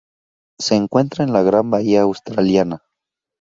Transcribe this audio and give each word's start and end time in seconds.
Se 0.59 0.73
encuentra 0.75 1.23
en 1.23 1.31
la 1.31 1.43
Gran 1.43 1.69
Bahía 1.69 2.01
Australiana. 2.01 2.81